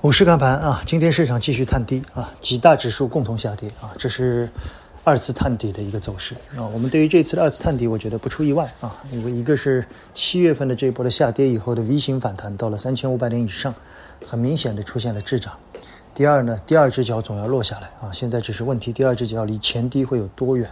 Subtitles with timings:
[0.00, 4.48] 股市看盘啊，今天市场继续探低啊，几大指数共同下跌啊，这是
[5.02, 6.62] 二次探底的一个走势啊。
[6.72, 9.84] 我们对于这次的二次探底，我觉得不出意外啊，因为一个是
[10.14, 13.74] 七月份的这一波的下跌以后的 V 型反弹到了三千五百点以上，
[14.24, 15.52] 很明显的出现了滞涨。
[16.14, 20.70] 第二呢，第二只脚总要落下来啊，现在只是问题，第二只脚离前低会有多远？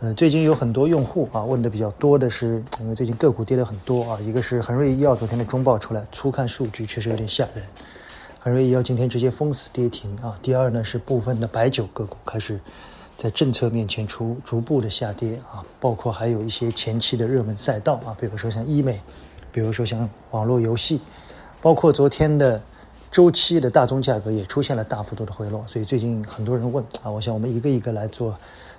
[0.00, 7.64] 呃，最近有很多用户啊问的比较多的是，因为最近个股跌了很多啊，一个是恒瑞医药昨天的中报出来，粗看数据确实有点吓人。
[8.40, 10.38] 恒瑞医药今天直接封死跌停啊。
[10.40, 12.58] 第二呢是部分的白酒个股开始
[13.16, 19.00] 在政策面前逐逐步的下跌啊，包括还有一些前期的热门赛道啊，比如说像医美，
[19.50, 21.00] 比如说像网络游戏，
[21.60, 22.62] 包括昨天的
[23.10, 25.64] 周期的大宗价格也出现了大幅度的回落。
[25.66, 28.36] 所以最近很多人问啊，我想我们一个一个来做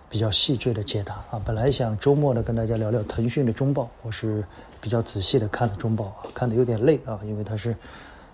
[0.07, 1.41] 比较细致的解答啊。
[1.43, 4.41] 本来想周末呢跟大家聊聊腾讯的中报，我是
[4.79, 7.75] 比较仔细的看了中报啊，看的有点累啊，因为它是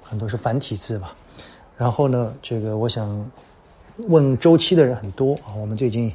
[0.07, 1.09] 很多是繁体字嘛。
[1.77, 3.29] 然后呢，这个我想
[4.07, 6.13] 问周期的人很多啊，我们最近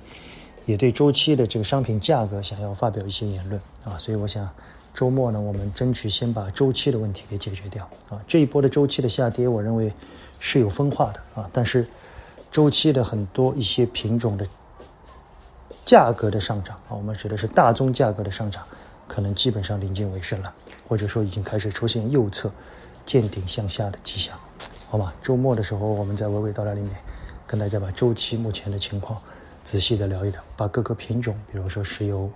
[0.65, 4.49] 也对周期的这个商品价格想要发表一些言论啊，所以我想
[4.95, 8.23] 周末呢，我们争取先把周期的问题给解决掉啊。
[8.27, 9.93] 这一波的周期的下跌，我认为
[10.39, 11.87] 是有分化的啊，但是
[12.51, 14.47] 周期的很多一些品种的
[15.85, 18.65] 价格的上涨啊，我们指的是大宗价格的上涨，
[19.07, 20.53] 可能基本上临近尾声了，
[20.89, 22.51] 或者说已经开始出现右侧
[23.11, 24.39] 见顶向下的迹象。
[24.89, 25.13] 好吗？
[25.21, 26.95] 周末的时候，我们在娓娓道来里面，
[27.45, 29.21] 跟大家把周期目前的情况
[29.65, 32.31] 仔细的聊一聊，把各个品种，比如说石油、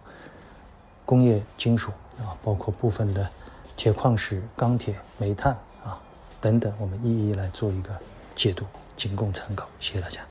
[1.05, 3.29] 工业金属啊，包括部分的
[3.77, 5.97] 铁矿石、钢铁、煤炭啊
[6.41, 7.97] 等等，我们一一来做一个
[8.35, 8.65] 解读，
[8.97, 9.69] 仅供参考。
[9.79, 10.23] 谢谢大家。